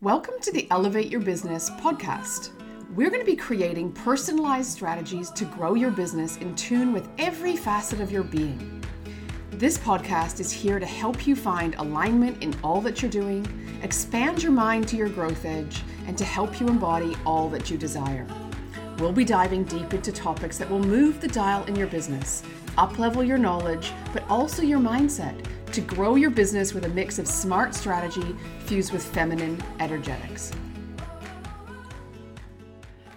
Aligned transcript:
Welcome 0.00 0.34
to 0.42 0.52
the 0.52 0.70
Elevate 0.70 1.10
Your 1.10 1.20
Business 1.20 1.70
podcast. 1.70 2.50
We're 2.94 3.10
going 3.10 3.20
to 3.20 3.26
be 3.26 3.34
creating 3.34 3.90
personalized 3.90 4.70
strategies 4.70 5.28
to 5.32 5.44
grow 5.44 5.74
your 5.74 5.90
business 5.90 6.36
in 6.36 6.54
tune 6.54 6.92
with 6.92 7.08
every 7.18 7.56
facet 7.56 8.00
of 8.00 8.12
your 8.12 8.22
being. 8.22 8.80
This 9.50 9.76
podcast 9.76 10.38
is 10.38 10.52
here 10.52 10.78
to 10.78 10.86
help 10.86 11.26
you 11.26 11.34
find 11.34 11.74
alignment 11.74 12.44
in 12.44 12.54
all 12.62 12.80
that 12.82 13.02
you're 13.02 13.10
doing, 13.10 13.44
expand 13.82 14.40
your 14.40 14.52
mind 14.52 14.86
to 14.86 14.96
your 14.96 15.08
growth 15.08 15.44
edge, 15.44 15.82
and 16.06 16.16
to 16.16 16.24
help 16.24 16.60
you 16.60 16.68
embody 16.68 17.16
all 17.26 17.48
that 17.48 17.68
you 17.68 17.76
desire. 17.76 18.24
We'll 19.00 19.10
be 19.10 19.24
diving 19.24 19.64
deep 19.64 19.94
into 19.94 20.12
topics 20.12 20.58
that 20.58 20.70
will 20.70 20.78
move 20.78 21.20
the 21.20 21.26
dial 21.26 21.64
in 21.64 21.74
your 21.74 21.88
business, 21.88 22.44
uplevel 22.76 23.26
your 23.26 23.36
knowledge, 23.36 23.90
but 24.12 24.22
also 24.30 24.62
your 24.62 24.78
mindset 24.78 25.44
to 25.78 25.94
grow 25.94 26.16
your 26.16 26.30
business 26.30 26.74
with 26.74 26.84
a 26.86 26.88
mix 26.88 27.20
of 27.20 27.28
smart 27.28 27.72
strategy 27.72 28.34
fused 28.64 28.92
with 28.92 29.04
feminine 29.04 29.62
energetics. 29.78 30.50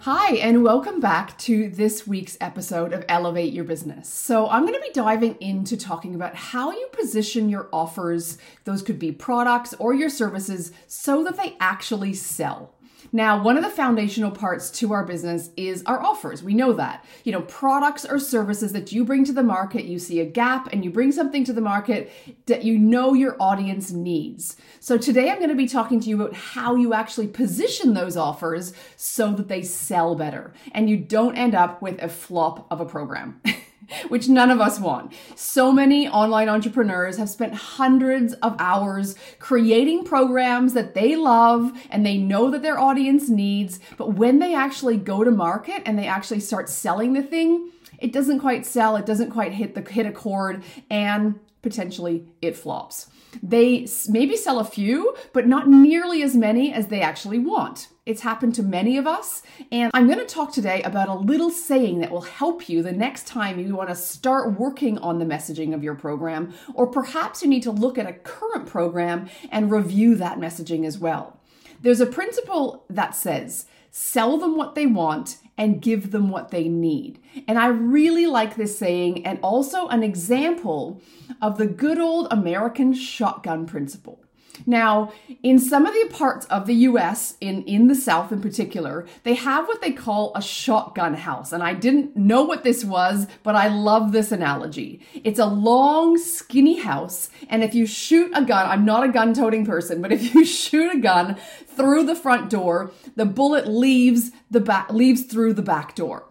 Hi, 0.02 0.36
and 0.36 0.62
welcome 0.62 1.00
back 1.00 1.36
to 1.38 1.68
this 1.70 2.06
week's 2.06 2.38
episode 2.40 2.92
of 2.92 3.04
Elevate 3.08 3.52
Your 3.52 3.64
Business. 3.64 4.08
So, 4.08 4.48
I'm 4.48 4.62
going 4.62 4.80
to 4.80 4.80
be 4.80 4.92
diving 4.92 5.34
into 5.40 5.76
talking 5.76 6.14
about 6.14 6.36
how 6.36 6.70
you 6.70 6.86
position 6.92 7.48
your 7.48 7.68
offers, 7.72 8.38
those 8.62 8.80
could 8.80 9.00
be 9.00 9.10
products 9.10 9.74
or 9.80 9.92
your 9.92 10.08
services, 10.08 10.70
so 10.86 11.24
that 11.24 11.36
they 11.36 11.56
actually 11.58 12.14
sell. 12.14 12.74
Now, 13.10 13.42
one 13.42 13.56
of 13.56 13.64
the 13.64 13.70
foundational 13.70 14.30
parts 14.30 14.70
to 14.72 14.92
our 14.92 15.04
business 15.04 15.50
is 15.56 15.82
our 15.86 16.00
offers. 16.00 16.42
We 16.42 16.54
know 16.54 16.72
that. 16.74 17.04
You 17.24 17.32
know, 17.32 17.42
products 17.42 18.04
or 18.04 18.18
services 18.18 18.72
that 18.72 18.92
you 18.92 19.04
bring 19.04 19.24
to 19.24 19.32
the 19.32 19.42
market, 19.42 19.84
you 19.84 19.98
see 19.98 20.20
a 20.20 20.24
gap 20.24 20.72
and 20.72 20.84
you 20.84 20.90
bring 20.90 21.10
something 21.10 21.44
to 21.44 21.52
the 21.52 21.60
market 21.60 22.12
that 22.46 22.64
you 22.64 22.78
know 22.78 23.14
your 23.14 23.36
audience 23.40 23.90
needs. 23.90 24.56
So 24.80 24.96
today 24.98 25.30
I'm 25.30 25.38
going 25.38 25.48
to 25.48 25.54
be 25.54 25.68
talking 25.68 26.00
to 26.00 26.08
you 26.08 26.22
about 26.22 26.34
how 26.34 26.76
you 26.76 26.94
actually 26.94 27.28
position 27.28 27.94
those 27.94 28.16
offers 28.16 28.72
so 28.96 29.32
that 29.32 29.48
they 29.48 29.62
sell 29.62 30.14
better 30.14 30.52
and 30.72 30.88
you 30.88 30.96
don't 30.96 31.36
end 31.36 31.54
up 31.54 31.82
with 31.82 32.02
a 32.02 32.08
flop 32.08 32.66
of 32.70 32.80
a 32.80 32.86
program. 32.86 33.40
which 34.08 34.28
none 34.28 34.50
of 34.50 34.60
us 34.60 34.78
want. 34.78 35.12
So 35.34 35.72
many 35.72 36.08
online 36.08 36.48
entrepreneurs 36.48 37.16
have 37.16 37.28
spent 37.28 37.54
hundreds 37.54 38.32
of 38.34 38.56
hours 38.58 39.14
creating 39.38 40.04
programs 40.04 40.74
that 40.74 40.94
they 40.94 41.16
love 41.16 41.72
and 41.90 42.04
they 42.04 42.16
know 42.16 42.50
that 42.50 42.62
their 42.62 42.78
audience 42.78 43.28
needs, 43.28 43.80
but 43.96 44.14
when 44.14 44.38
they 44.38 44.54
actually 44.54 44.96
go 44.96 45.24
to 45.24 45.30
market 45.30 45.82
and 45.84 45.98
they 45.98 46.06
actually 46.06 46.40
start 46.40 46.68
selling 46.68 47.12
the 47.12 47.22
thing, 47.22 47.70
it 47.98 48.12
doesn't 48.12 48.40
quite 48.40 48.66
sell, 48.66 48.96
it 48.96 49.06
doesn't 49.06 49.30
quite 49.30 49.52
hit 49.52 49.74
the 49.74 49.92
hit 49.92 50.06
a 50.06 50.12
chord 50.12 50.62
and 50.90 51.38
potentially 51.62 52.26
it 52.42 52.56
flops. 52.56 53.08
They 53.42 53.86
maybe 54.08 54.36
sell 54.36 54.58
a 54.58 54.64
few, 54.64 55.16
but 55.32 55.46
not 55.46 55.68
nearly 55.68 56.22
as 56.22 56.36
many 56.36 56.72
as 56.72 56.88
they 56.88 57.00
actually 57.00 57.38
want. 57.38 57.88
It's 58.04 58.22
happened 58.22 58.54
to 58.56 58.62
many 58.62 58.98
of 58.98 59.06
us, 59.06 59.42
and 59.70 59.90
I'm 59.94 60.06
going 60.06 60.18
to 60.18 60.26
talk 60.26 60.52
today 60.52 60.82
about 60.82 61.08
a 61.08 61.14
little 61.14 61.50
saying 61.50 62.00
that 62.00 62.10
will 62.10 62.22
help 62.22 62.68
you 62.68 62.82
the 62.82 62.92
next 62.92 63.26
time 63.26 63.60
you 63.60 63.76
want 63.76 63.90
to 63.90 63.94
start 63.94 64.58
working 64.58 64.98
on 64.98 65.18
the 65.18 65.24
messaging 65.24 65.72
of 65.72 65.84
your 65.84 65.94
program, 65.94 66.52
or 66.74 66.88
perhaps 66.88 67.42
you 67.42 67.48
need 67.48 67.62
to 67.62 67.70
look 67.70 67.96
at 67.96 68.08
a 68.08 68.12
current 68.12 68.66
program 68.66 69.30
and 69.50 69.70
review 69.70 70.16
that 70.16 70.38
messaging 70.38 70.84
as 70.84 70.98
well. 70.98 71.38
There's 71.80 72.00
a 72.00 72.06
principle 72.06 72.84
that 72.90 73.14
says, 73.14 73.66
sell 73.92 74.38
them 74.38 74.56
what 74.56 74.74
they 74.74 74.86
want 74.86 75.36
and 75.56 75.82
give 75.82 76.10
them 76.10 76.30
what 76.30 76.50
they 76.50 76.66
need. 76.66 77.20
And 77.46 77.58
I 77.58 77.66
really 77.66 78.26
like 78.26 78.56
this 78.56 78.76
saying 78.76 79.24
and 79.24 79.38
also 79.42 79.86
an 79.88 80.02
example 80.02 81.00
of 81.40 81.58
the 81.58 81.66
good 81.66 81.98
old 81.98 82.26
American 82.30 82.94
shotgun 82.94 83.66
principle. 83.66 84.24
Now, 84.66 85.12
in 85.42 85.58
some 85.58 85.86
of 85.86 85.94
the 85.94 86.08
parts 86.14 86.46
of 86.46 86.66
the 86.66 86.74
US, 86.74 87.36
in, 87.40 87.62
in 87.64 87.88
the 87.88 87.94
South 87.94 88.32
in 88.32 88.40
particular, 88.40 89.06
they 89.24 89.34
have 89.34 89.66
what 89.66 89.80
they 89.80 89.92
call 89.92 90.32
a 90.34 90.42
shotgun 90.42 91.14
house. 91.14 91.52
And 91.52 91.62
I 91.62 91.74
didn't 91.74 92.16
know 92.16 92.42
what 92.42 92.64
this 92.64 92.84
was, 92.84 93.26
but 93.42 93.56
I 93.56 93.68
love 93.68 94.12
this 94.12 94.32
analogy. 94.32 95.00
It's 95.24 95.38
a 95.38 95.46
long, 95.46 96.18
skinny 96.18 96.80
house. 96.80 97.30
And 97.48 97.62
if 97.62 97.74
you 97.74 97.86
shoot 97.86 98.30
a 98.34 98.44
gun, 98.44 98.66
I'm 98.66 98.84
not 98.84 99.04
a 99.04 99.08
gun 99.08 99.34
toting 99.34 99.64
person, 99.66 100.00
but 100.02 100.12
if 100.12 100.34
you 100.34 100.44
shoot 100.44 100.94
a 100.94 100.98
gun 100.98 101.36
through 101.66 102.04
the 102.04 102.16
front 102.16 102.50
door, 102.50 102.92
the 103.16 103.26
bullet 103.26 103.66
leaves 103.66 104.30
the 104.50 104.60
back, 104.60 104.92
leaves 104.92 105.22
through 105.22 105.54
the 105.54 105.62
back 105.62 105.94
door. 105.94 106.26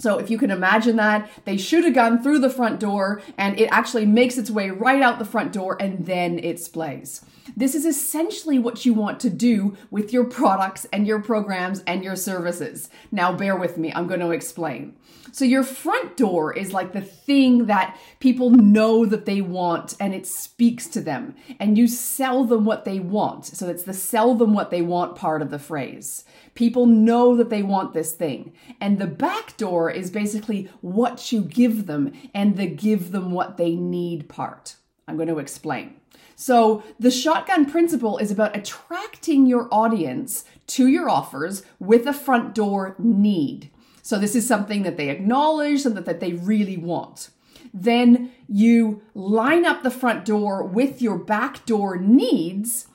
So 0.00 0.18
if 0.18 0.28
you 0.28 0.38
can 0.38 0.50
imagine 0.50 0.96
that, 0.96 1.30
they 1.44 1.56
shoot 1.56 1.84
a 1.84 1.90
gun 1.90 2.22
through 2.22 2.40
the 2.40 2.50
front 2.50 2.80
door 2.80 3.22
and 3.38 3.58
it 3.58 3.68
actually 3.70 4.06
makes 4.06 4.36
its 4.36 4.50
way 4.50 4.70
right 4.70 5.00
out 5.00 5.18
the 5.18 5.24
front 5.24 5.52
door 5.52 5.76
and 5.80 6.04
then 6.04 6.38
it 6.38 6.56
splays. 6.56 7.24
This 7.56 7.74
is 7.74 7.84
essentially 7.84 8.58
what 8.58 8.84
you 8.84 8.94
want 8.94 9.20
to 9.20 9.30
do 9.30 9.76
with 9.90 10.12
your 10.12 10.24
products 10.24 10.86
and 10.92 11.06
your 11.06 11.20
programs 11.20 11.82
and 11.86 12.02
your 12.02 12.16
services. 12.16 12.88
Now, 13.12 13.32
bear 13.32 13.56
with 13.56 13.76
me, 13.76 13.92
I'm 13.94 14.06
going 14.06 14.20
to 14.20 14.30
explain. 14.30 14.96
So, 15.32 15.44
your 15.44 15.64
front 15.64 16.16
door 16.16 16.56
is 16.56 16.72
like 16.72 16.92
the 16.92 17.00
thing 17.00 17.66
that 17.66 17.98
people 18.20 18.50
know 18.50 19.04
that 19.04 19.24
they 19.24 19.40
want 19.40 19.94
and 19.98 20.14
it 20.14 20.26
speaks 20.26 20.86
to 20.88 21.00
them, 21.00 21.34
and 21.58 21.76
you 21.76 21.88
sell 21.88 22.44
them 22.44 22.64
what 22.64 22.84
they 22.84 23.00
want. 23.00 23.46
So, 23.46 23.68
it's 23.68 23.82
the 23.82 23.94
sell 23.94 24.34
them 24.34 24.54
what 24.54 24.70
they 24.70 24.82
want 24.82 25.16
part 25.16 25.42
of 25.42 25.50
the 25.50 25.58
phrase. 25.58 26.24
People 26.54 26.86
know 26.86 27.36
that 27.36 27.50
they 27.50 27.62
want 27.62 27.94
this 27.94 28.12
thing. 28.12 28.52
And 28.80 28.98
the 28.98 29.06
back 29.06 29.56
door 29.56 29.90
is 29.90 30.10
basically 30.10 30.70
what 30.80 31.32
you 31.32 31.42
give 31.42 31.86
them 31.86 32.12
and 32.32 32.56
the 32.56 32.66
give 32.66 33.10
them 33.10 33.32
what 33.32 33.56
they 33.56 33.74
need 33.74 34.28
part. 34.28 34.76
I'm 35.08 35.16
going 35.16 35.28
to 35.28 35.38
explain. 35.38 35.96
So, 36.36 36.82
the 36.98 37.10
shotgun 37.10 37.66
principle 37.66 38.18
is 38.18 38.30
about 38.30 38.56
attracting 38.56 39.46
your 39.46 39.68
audience 39.70 40.44
to 40.68 40.88
your 40.88 41.08
offers 41.08 41.62
with 41.78 42.06
a 42.06 42.12
front 42.12 42.54
door 42.54 42.96
need. 42.98 43.70
So, 44.02 44.18
this 44.18 44.34
is 44.34 44.46
something 44.46 44.82
that 44.82 44.96
they 44.96 45.10
acknowledge, 45.10 45.82
something 45.82 46.02
that 46.04 46.20
they 46.20 46.32
really 46.32 46.76
want. 46.76 47.30
Then 47.72 48.32
you 48.48 49.02
line 49.14 49.64
up 49.64 49.82
the 49.82 49.90
front 49.90 50.24
door 50.24 50.62
with 50.62 51.00
your 51.00 51.18
back 51.18 51.64
door 51.66 51.96
needs 51.98 52.86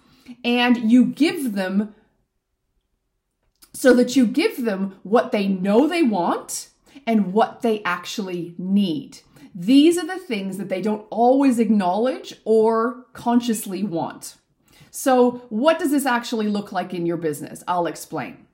and 0.43 0.91
you 0.91 1.05
give 1.05 1.53
them 1.53 1.95
so 3.73 3.93
that 3.93 4.15
you 4.15 4.25
give 4.25 4.63
them 4.63 4.99
what 5.03 5.31
they 5.31 5.47
know 5.47 5.87
they 5.87 6.03
want 6.03 6.69
and 7.05 7.33
what 7.33 7.61
they 7.61 7.81
actually 7.83 8.55
need. 8.57 9.19
These 9.55 9.97
are 9.97 10.05
the 10.05 10.19
things 10.19 10.57
that 10.57 10.69
they 10.69 10.81
don't 10.81 11.05
always 11.09 11.59
acknowledge 11.59 12.35
or 12.45 13.05
consciously 13.13 13.83
want. 13.83 14.35
So, 14.91 15.43
what 15.49 15.79
does 15.79 15.91
this 15.91 16.05
actually 16.05 16.47
look 16.47 16.71
like 16.71 16.93
in 16.93 17.05
your 17.05 17.17
business? 17.17 17.63
I'll 17.67 17.87
explain. 17.87 18.45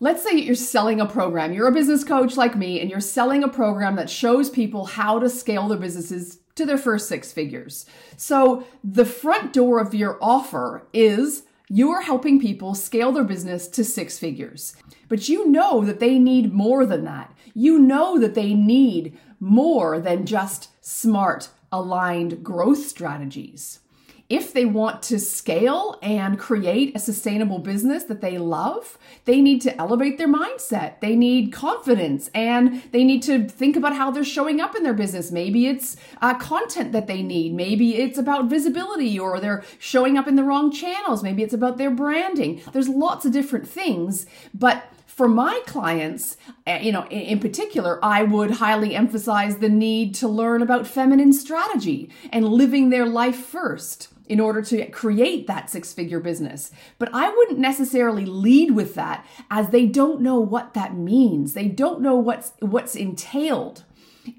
Let's 0.00 0.22
say 0.22 0.36
you're 0.36 0.54
selling 0.54 1.00
a 1.00 1.06
program. 1.06 1.52
You're 1.52 1.68
a 1.68 1.72
business 1.72 2.04
coach 2.04 2.36
like 2.36 2.56
me, 2.56 2.80
and 2.80 2.90
you're 2.90 3.00
selling 3.00 3.42
a 3.42 3.48
program 3.48 3.96
that 3.96 4.08
shows 4.08 4.48
people 4.48 4.86
how 4.86 5.18
to 5.18 5.28
scale 5.28 5.68
their 5.68 5.78
businesses 5.78 6.38
to 6.54 6.64
their 6.64 6.78
first 6.78 7.08
six 7.08 7.32
figures. 7.32 7.84
So, 8.16 8.64
the 8.82 9.04
front 9.04 9.52
door 9.52 9.80
of 9.80 9.94
your 9.94 10.18
offer 10.22 10.86
is 10.92 11.42
you 11.68 11.90
are 11.90 12.02
helping 12.02 12.40
people 12.40 12.74
scale 12.74 13.12
their 13.12 13.24
business 13.24 13.68
to 13.68 13.84
six 13.84 14.18
figures. 14.18 14.74
But 15.08 15.28
you 15.28 15.48
know 15.48 15.84
that 15.84 16.00
they 16.00 16.18
need 16.18 16.52
more 16.52 16.86
than 16.86 17.04
that. 17.04 17.32
You 17.54 17.78
know 17.78 18.18
that 18.18 18.34
they 18.34 18.54
need 18.54 19.18
more 19.40 20.00
than 20.00 20.26
just 20.26 20.70
smart, 20.84 21.50
aligned 21.70 22.42
growth 22.42 22.86
strategies 22.86 23.80
if 24.28 24.52
they 24.52 24.66
want 24.66 25.02
to 25.04 25.18
scale 25.18 25.98
and 26.02 26.38
create 26.38 26.94
a 26.94 26.98
sustainable 26.98 27.58
business 27.58 28.04
that 28.04 28.20
they 28.20 28.36
love, 28.36 28.98
they 29.24 29.40
need 29.40 29.62
to 29.62 29.74
elevate 29.80 30.18
their 30.18 30.28
mindset. 30.28 31.00
They 31.00 31.16
need 31.16 31.50
confidence 31.50 32.28
and 32.34 32.82
they 32.92 33.04
need 33.04 33.22
to 33.22 33.48
think 33.48 33.74
about 33.74 33.96
how 33.96 34.10
they're 34.10 34.24
showing 34.24 34.60
up 34.60 34.76
in 34.76 34.82
their 34.82 34.92
business. 34.92 35.32
Maybe 35.32 35.66
it's 35.66 35.96
uh, 36.20 36.34
content 36.34 36.92
that 36.92 37.06
they 37.06 37.22
need. 37.22 37.54
Maybe 37.54 37.96
it's 37.96 38.18
about 38.18 38.50
visibility 38.50 39.18
or 39.18 39.40
they're 39.40 39.64
showing 39.78 40.18
up 40.18 40.28
in 40.28 40.36
the 40.36 40.44
wrong 40.44 40.70
channels. 40.70 41.22
Maybe 41.22 41.42
it's 41.42 41.54
about 41.54 41.78
their 41.78 41.90
branding. 41.90 42.60
There's 42.72 42.88
lots 42.88 43.24
of 43.24 43.32
different 43.32 43.66
things, 43.66 44.26
but 44.52 44.92
for 45.06 45.26
my 45.26 45.60
clients, 45.66 46.36
eh, 46.66 46.80
you 46.80 46.92
know, 46.92 47.06
in 47.08 47.40
particular, 47.40 47.98
I 48.04 48.22
would 48.22 48.52
highly 48.52 48.94
emphasize 48.94 49.56
the 49.56 49.68
need 49.68 50.14
to 50.16 50.28
learn 50.28 50.62
about 50.62 50.86
feminine 50.86 51.32
strategy 51.32 52.10
and 52.30 52.46
living 52.46 52.90
their 52.90 53.06
life 53.06 53.34
first 53.34 54.08
in 54.28 54.40
order 54.40 54.62
to 54.62 54.86
create 54.90 55.46
that 55.46 55.70
six 55.70 55.92
figure 55.92 56.20
business. 56.20 56.70
But 56.98 57.10
I 57.12 57.28
wouldn't 57.30 57.58
necessarily 57.58 58.26
lead 58.26 58.72
with 58.72 58.94
that 58.94 59.26
as 59.50 59.68
they 59.68 59.86
don't 59.86 60.20
know 60.20 60.38
what 60.38 60.74
that 60.74 60.94
means. 60.94 61.54
They 61.54 61.68
don't 61.68 62.00
know 62.00 62.16
what's 62.16 62.52
what's 62.60 62.94
entailed 62.94 63.84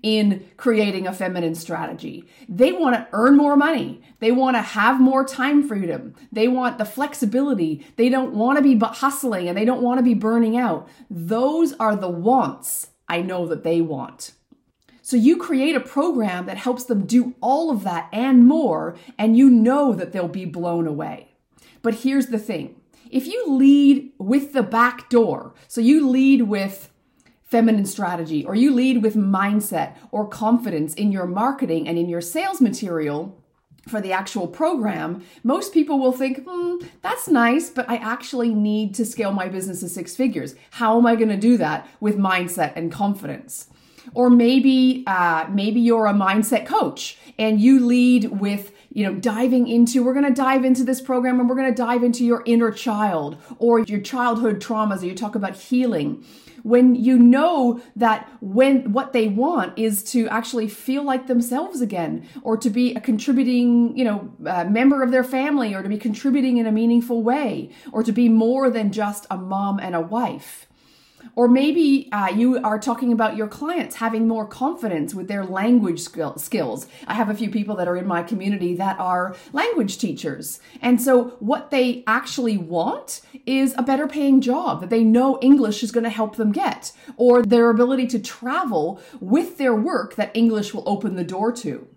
in 0.04 0.48
creating 0.58 1.08
a 1.08 1.14
feminine 1.14 1.56
strategy. 1.56 2.26
They 2.48 2.72
want 2.72 2.96
to 2.96 3.08
earn 3.12 3.36
more 3.36 3.56
money. 3.56 4.02
They 4.20 4.32
want 4.32 4.56
to 4.56 4.62
have 4.62 5.02
more 5.02 5.26
time 5.26 5.68
freedom. 5.68 6.16
They 6.32 6.48
want 6.48 6.78
the 6.78 6.86
flexibility. 6.86 7.86
They 7.96 8.10
don't 8.10 8.34
want 8.34 8.58
to 8.58 8.64
be 8.64 8.78
hustling 8.78 9.48
and 9.48 9.58
they 9.58 9.66
don't 9.66 9.82
want 9.82 9.98
to 9.98 10.04
be 10.04 10.14
burning 10.14 10.58
out. 10.58 10.88
Those 11.10 11.74
are 11.74 11.96
the 11.96 12.10
wants 12.10 12.88
I 13.08 13.22
know 13.22 13.48
that 13.48 13.64
they 13.64 13.82
want. 13.82 14.34
So 15.10 15.18
you 15.18 15.38
create 15.38 15.76
a 15.76 15.80
program 15.80 16.46
that 16.46 16.58
helps 16.58 16.84
them 16.84 17.08
do 17.08 17.34
all 17.42 17.72
of 17.72 17.84
that 17.84 18.10
and 18.14 18.48
more, 18.48 18.96
and 19.18 19.36
you 19.36 19.50
know 19.50 19.92
that 19.92 20.12
they'll 20.12 20.28
be 20.28 20.46
blown 20.46 20.86
away. 20.86 21.30
But 21.82 21.96
here's 21.96 22.28
the 22.28 22.38
thing 22.38 22.76
if 23.10 23.26
you 23.26 23.44
lead 23.48 24.12
with 24.20 24.54
the 24.54 24.62
back 24.62 25.10
door, 25.10 25.56
so 25.68 25.82
you 25.82 26.08
lead 26.08 26.44
with 26.44 26.92
feminine 27.42 27.88
strategy 27.88 28.46
or 28.46 28.54
you 28.54 28.72
lead 28.72 29.02
with 29.02 29.16
mindset 29.16 29.96
or 30.12 30.28
confidence 30.28 30.94
in 30.94 31.12
your 31.12 31.26
marketing 31.26 31.88
and 31.88 31.98
in 31.98 32.08
your 32.08 32.22
sales 32.22 32.62
material, 32.62 33.36
for 33.88 34.02
the 34.02 34.12
actual 34.12 34.46
program, 34.46 35.24
most 35.44 35.74
people 35.74 35.98
will 35.98 36.12
think, 36.12 36.46
hmm, 36.48 36.86
that's 37.02 37.28
nice, 37.28 37.72
but 37.72 37.90
I 37.90 37.96
actually 37.96 38.54
need 38.54 38.94
to 38.94 39.06
scale 39.06 39.32
my 39.32 39.48
business 39.48 39.80
to 39.80 39.90
six 39.90 40.16
figures. 40.16 40.54
How 40.70 41.00
am 41.00 41.08
I 41.08 41.16
going 41.16 41.30
to 41.30 41.38
do 41.38 41.58
that 41.58 41.90
with 42.00 42.16
mindset 42.16 42.74
and 42.76 42.92
confidence? 42.92 43.72
Or 44.14 44.30
maybe, 44.30 45.04
uh, 45.08 45.48
maybe 45.50 45.80
you're 45.80 46.06
a 46.06 46.14
mindset 46.14 46.66
coach 46.66 47.18
and 47.38 47.60
you 47.62 47.86
lead 47.86 48.26
with 48.26 48.72
you 48.92 49.06
know, 49.06 49.14
diving 49.14 49.68
into, 49.68 50.04
we're 50.04 50.14
going 50.14 50.26
to 50.26 50.34
dive 50.34 50.66
into 50.66 50.84
this 50.84 51.00
program 51.00 51.40
and 51.40 51.48
we're 51.48 51.56
going 51.56 51.74
to 51.74 51.76
dive 51.76 52.04
into 52.04 52.26
your 52.26 52.42
inner 52.46 52.72
child 52.72 53.38
or 53.60 53.82
your 53.82 54.00
childhood 54.00 54.60
traumas, 54.60 55.04
or 55.04 55.06
you 55.06 55.16
talk 55.16 55.36
about 55.36 55.56
healing. 55.56 56.26
When 56.64 56.96
you 56.96 57.18
know 57.18 57.82
that 57.96 58.30
when 58.42 58.92
what 58.92 59.14
they 59.14 59.28
want 59.28 59.78
is 59.78 60.04
to 60.12 60.28
actually 60.28 60.68
feel 60.68 61.04
like 61.04 61.28
themselves 61.28 61.80
again, 61.80 62.28
or 62.42 62.58
to 62.58 62.70
be 62.70 62.94
a 62.96 63.00
contributing, 63.00 63.98
you 63.98 64.04
know, 64.04 64.34
uh, 64.46 64.66
member 64.66 65.02
of 65.02 65.12
their 65.12 65.24
family, 65.24 65.74
or 65.74 65.82
to 65.82 65.88
be 65.88 65.98
contributing 65.98 66.58
in 66.58 66.66
a 66.66 66.72
meaningful 66.72 67.24
way, 67.24 67.70
or 67.94 68.04
to 68.04 68.12
be 68.12 68.28
more 68.28 68.70
than 68.70 68.92
just 68.92 69.26
a 69.32 69.38
mom 69.38 69.80
and 69.80 69.96
a 69.96 70.02
wife. 70.02 70.68
Or 71.40 71.48
maybe 71.48 72.10
uh, 72.12 72.28
you 72.36 72.62
are 72.66 72.78
talking 72.78 73.14
about 73.14 73.38
your 73.38 73.48
clients 73.48 73.96
having 73.96 74.28
more 74.28 74.46
confidence 74.46 75.16
with 75.16 75.30
their 75.30 75.46
language 75.46 76.02
skill- 76.02 76.38
skills. 76.38 76.86
I 77.08 77.14
have 77.14 77.30
a 77.30 77.34
few 77.34 77.50
people 77.50 77.78
that 77.78 77.88
are 77.88 77.96
in 77.96 78.06
my 78.06 78.24
community 78.24 78.76
that 78.76 79.00
are 79.00 79.38
language 79.54 80.00
teachers. 80.00 80.60
And 80.82 81.02
so, 81.02 81.38
what 81.40 81.72
they 81.72 82.04
actually 82.06 82.58
want 82.58 83.22
is 83.46 83.74
a 83.78 83.84
better 83.84 84.06
paying 84.06 84.42
job 84.42 84.82
that 84.82 84.90
they 84.90 85.06
know 85.06 85.40
English 85.42 85.82
is 85.82 85.94
going 85.94 86.04
to 86.04 86.10
help 86.10 86.36
them 86.36 86.52
get, 86.52 86.92
or 87.16 87.42
their 87.42 87.70
ability 87.70 88.08
to 88.08 88.20
travel 88.20 89.00
with 89.22 89.58
their 89.58 89.74
work 89.74 90.16
that 90.16 90.32
English 90.34 90.74
will 90.74 90.84
open 90.86 91.16
the 91.16 91.24
door 91.24 91.54
to. 91.54 91.88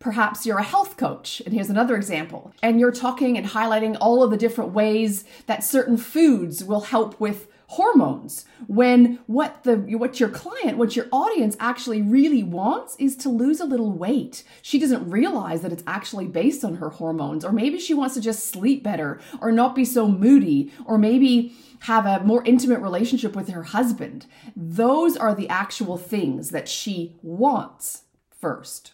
Perhaps 0.00 0.44
you're 0.44 0.58
a 0.58 0.64
health 0.64 0.96
coach, 0.96 1.40
and 1.46 1.54
here's 1.54 1.70
another 1.70 1.94
example. 1.94 2.52
And 2.64 2.80
you're 2.80 2.90
talking 2.90 3.38
and 3.38 3.46
highlighting 3.46 3.96
all 4.00 4.24
of 4.24 4.32
the 4.32 4.36
different 4.36 4.72
ways 4.72 5.24
that 5.46 5.62
certain 5.62 5.96
foods 5.96 6.64
will 6.64 6.80
help 6.80 7.20
with 7.20 7.46
hormones 7.72 8.44
when 8.66 9.18
what 9.26 9.64
the 9.64 9.76
what 9.96 10.20
your 10.20 10.28
client 10.28 10.76
what 10.76 10.94
your 10.94 11.06
audience 11.10 11.56
actually 11.58 12.02
really 12.02 12.42
wants 12.42 12.94
is 12.98 13.16
to 13.16 13.30
lose 13.30 13.60
a 13.60 13.64
little 13.64 13.90
weight. 13.90 14.44
She 14.60 14.78
doesn't 14.78 15.08
realize 15.08 15.62
that 15.62 15.72
it's 15.72 15.82
actually 15.86 16.26
based 16.26 16.64
on 16.64 16.76
her 16.76 16.90
hormones 16.90 17.46
or 17.46 17.52
maybe 17.52 17.78
she 17.78 17.94
wants 17.94 18.14
to 18.14 18.20
just 18.20 18.48
sleep 18.48 18.82
better 18.82 19.20
or 19.40 19.50
not 19.50 19.74
be 19.74 19.86
so 19.86 20.06
moody 20.06 20.70
or 20.84 20.98
maybe 20.98 21.56
have 21.80 22.04
a 22.04 22.22
more 22.24 22.44
intimate 22.44 22.80
relationship 22.80 23.34
with 23.34 23.48
her 23.48 23.62
husband. 23.62 24.26
Those 24.54 25.16
are 25.16 25.34
the 25.34 25.48
actual 25.48 25.96
things 25.96 26.50
that 26.50 26.68
she 26.68 27.16
wants 27.22 28.02
first. 28.38 28.92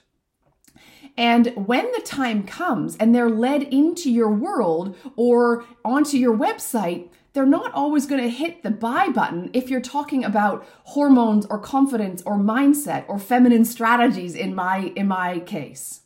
And 1.17 1.53
when 1.57 1.91
the 1.91 2.01
time 2.01 2.45
comes 2.45 2.97
and 2.97 3.13
they're 3.13 3.29
led 3.29 3.65
into 3.65 4.09
your 4.09 4.31
world 4.31 4.97
or 5.17 5.65
onto 5.85 6.17
your 6.17 6.37
website, 6.37 7.09
they're 7.39 7.47
not 7.47 7.73
always 7.73 8.05
going 8.05 8.21
to 8.21 8.29
hit 8.29 8.65
the 8.65 8.71
buy 8.71 9.11
button 9.11 9.49
if 9.53 9.71
you're 9.71 9.81
talking 9.81 10.25
about 10.25 10.67
hormones 10.83 11.47
or 11.47 11.61
confidence 11.61 12.21
or 12.23 12.37
mindset 12.37 13.05
or 13.07 13.17
feminine 13.17 13.65
strategies 13.65 14.35
in 14.35 14.57
my 14.57 14.93
in 14.97 15.07
my 15.07 15.39
case. 15.39 16.01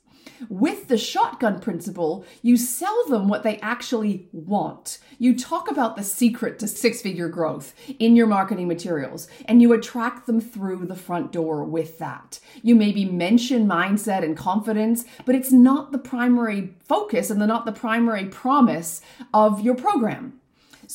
With 0.51 0.89
the 0.89 0.99
shotgun 0.99 1.59
principle, 1.59 2.27
you 2.43 2.59
sell 2.59 3.07
them 3.09 3.29
what 3.29 3.45
they 3.45 3.57
actually 3.61 4.29
want. 4.33 4.99
You 5.19 5.35
talk 5.35 5.71
about 5.71 5.97
the 5.97 6.03
secret 6.03 6.59
to 6.59 6.69
six 6.69 7.01
figure 7.01 7.31
growth 7.31 7.75
in 7.99 8.15
your 8.15 8.27
marketing 8.27 8.69
materials 8.69 9.27
and 9.47 9.63
you 9.63 9.73
attract 9.73 10.27
them 10.27 10.39
through 10.39 10.85
the 10.85 10.95
front 10.95 11.33
door 11.33 11.65
with 11.65 11.99
that. 11.99 12.41
You 12.61 12.75
maybe 12.75 13.07
mention 13.07 13.67
mindset 13.67 14.23
and 14.23 14.37
confidence, 14.37 15.07
but 15.25 15.35
it's 15.35 15.51
not 15.51 15.93
the 15.93 15.99
primary 15.99 16.75
focus 16.85 17.31
and 17.31 17.39
not 17.39 17.65
the 17.65 17.73
primary 17.73 18.27
promise 18.27 19.01
of 19.33 19.63
your 19.63 19.77
program. 19.77 20.42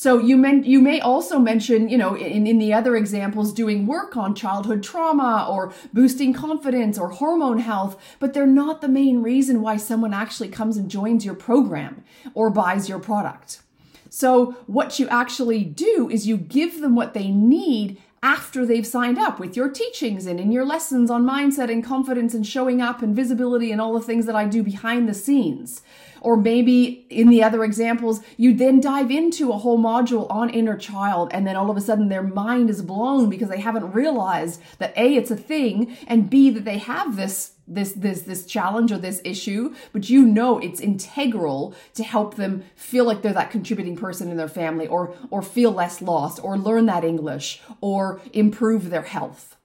So 0.00 0.20
you 0.20 0.36
meant 0.36 0.64
you 0.64 0.80
may 0.80 1.00
also 1.00 1.40
mention, 1.40 1.88
you 1.88 1.98
know, 1.98 2.14
in, 2.14 2.46
in 2.46 2.58
the 2.58 2.72
other 2.72 2.94
examples, 2.94 3.52
doing 3.52 3.84
work 3.84 4.16
on 4.16 4.32
childhood 4.32 4.80
trauma 4.80 5.44
or 5.50 5.72
boosting 5.92 6.32
confidence 6.32 6.96
or 6.96 7.08
hormone 7.08 7.58
health, 7.58 8.00
but 8.20 8.32
they're 8.32 8.46
not 8.46 8.80
the 8.80 8.86
main 8.86 9.24
reason 9.24 9.60
why 9.60 9.76
someone 9.76 10.14
actually 10.14 10.50
comes 10.50 10.76
and 10.76 10.88
joins 10.88 11.24
your 11.24 11.34
program 11.34 12.04
or 12.32 12.48
buys 12.48 12.88
your 12.88 13.00
product. 13.00 13.60
So 14.08 14.52
what 14.68 15.00
you 15.00 15.08
actually 15.08 15.64
do 15.64 16.08
is 16.08 16.28
you 16.28 16.36
give 16.36 16.80
them 16.80 16.94
what 16.94 17.12
they 17.12 17.32
need 17.32 18.00
after 18.22 18.66
they've 18.66 18.86
signed 18.86 19.18
up 19.18 19.38
with 19.38 19.56
your 19.56 19.68
teachings 19.68 20.26
and 20.26 20.40
in 20.40 20.50
your 20.50 20.64
lessons 20.64 21.10
on 21.10 21.24
mindset 21.24 21.70
and 21.70 21.84
confidence 21.84 22.34
and 22.34 22.46
showing 22.46 22.80
up 22.80 23.02
and 23.02 23.14
visibility 23.14 23.70
and 23.70 23.80
all 23.80 23.92
the 23.92 24.04
things 24.04 24.26
that 24.26 24.34
I 24.34 24.46
do 24.46 24.62
behind 24.62 25.08
the 25.08 25.14
scenes. 25.14 25.82
Or 26.20 26.36
maybe 26.36 27.06
in 27.10 27.28
the 27.28 27.44
other 27.44 27.62
examples, 27.62 28.20
you 28.36 28.52
then 28.52 28.80
dive 28.80 29.10
into 29.10 29.52
a 29.52 29.58
whole 29.58 29.78
module 29.78 30.28
on 30.30 30.50
inner 30.50 30.76
child, 30.76 31.30
and 31.32 31.46
then 31.46 31.54
all 31.54 31.70
of 31.70 31.76
a 31.76 31.80
sudden 31.80 32.08
their 32.08 32.24
mind 32.24 32.70
is 32.70 32.82
blown 32.82 33.30
because 33.30 33.48
they 33.48 33.60
haven't 33.60 33.92
realized 33.92 34.60
that 34.78 34.96
A, 34.96 35.14
it's 35.14 35.30
a 35.30 35.36
thing, 35.36 35.96
and 36.08 36.28
B, 36.28 36.50
that 36.50 36.64
they 36.64 36.78
have 36.78 37.14
this 37.14 37.52
this 37.68 37.92
this 37.92 38.22
this 38.22 38.46
challenge 38.46 38.90
or 38.90 38.98
this 38.98 39.20
issue 39.24 39.74
but 39.92 40.08
you 40.08 40.24
know 40.24 40.58
it's 40.58 40.80
integral 40.80 41.74
to 41.94 42.02
help 42.02 42.36
them 42.36 42.64
feel 42.74 43.04
like 43.04 43.22
they're 43.22 43.32
that 43.32 43.50
contributing 43.50 43.96
person 43.96 44.30
in 44.30 44.36
their 44.36 44.48
family 44.48 44.86
or 44.86 45.14
or 45.30 45.42
feel 45.42 45.70
less 45.70 46.00
lost 46.00 46.42
or 46.42 46.56
learn 46.56 46.86
that 46.86 47.04
english 47.04 47.60
or 47.80 48.20
improve 48.32 48.90
their 48.90 49.02
health 49.02 49.56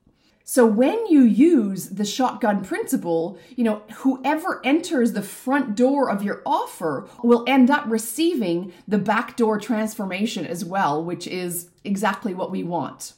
so 0.45 0.65
when 0.65 1.07
you 1.07 1.21
use 1.21 1.89
the 1.89 2.03
shotgun 2.03 2.63
principle, 2.63 3.39
you 3.55 3.63
know, 3.63 3.81
whoever 3.95 4.61
enters 4.65 5.13
the 5.13 5.21
front 5.21 5.73
door 5.73 6.09
of 6.09 6.21
your 6.21 6.41
offer 6.45 7.07
will 7.23 7.45
end 7.47 7.71
up 7.71 7.85
receiving 7.87 8.73
the 8.85 8.97
backdoor 8.97 9.57
transformation 9.57 10.45
as 10.45 10.65
well, 10.65 11.03
which 11.03 11.27
is 11.27 11.69
exactly 11.85 12.33
what 12.33 12.51
we 12.51 12.61
want. 12.61 13.13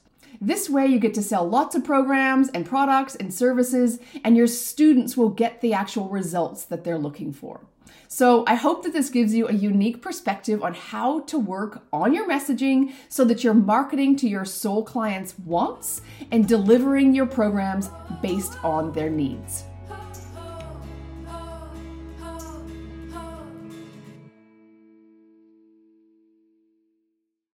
This 0.45 0.69
way, 0.69 0.85
you 0.85 0.99
get 0.99 1.15
to 1.15 1.23
sell 1.23 1.43
lots 1.43 1.73
of 1.73 1.83
programs 1.83 2.49
and 2.49 2.67
products 2.67 3.15
and 3.15 3.33
services, 3.33 3.97
and 4.23 4.37
your 4.37 4.45
students 4.45 5.17
will 5.17 5.29
get 5.29 5.61
the 5.61 5.73
actual 5.73 6.07
results 6.07 6.65
that 6.65 6.83
they're 6.83 6.99
looking 6.99 7.33
for. 7.33 7.61
So 8.07 8.43
I 8.45 8.53
hope 8.53 8.83
that 8.83 8.93
this 8.93 9.09
gives 9.09 9.33
you 9.33 9.47
a 9.47 9.53
unique 9.53 10.03
perspective 10.03 10.61
on 10.61 10.75
how 10.75 11.21
to 11.21 11.39
work 11.39 11.81
on 11.91 12.13
your 12.13 12.29
messaging 12.29 12.93
so 13.09 13.25
that 13.25 13.43
you're 13.43 13.55
marketing 13.55 14.17
to 14.17 14.29
your 14.29 14.45
sole 14.45 14.83
clients' 14.83 15.33
wants 15.39 16.01
and 16.31 16.47
delivering 16.47 17.15
your 17.15 17.25
programs 17.25 17.89
based 18.21 18.63
on 18.63 18.91
their 18.93 19.09
needs. 19.09 19.63